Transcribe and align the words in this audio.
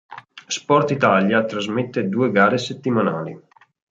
Sportitalia 0.57 1.43
trasmette 1.45 2.09
due 2.09 2.31
gare 2.31 2.57
settimanali. 2.57 3.39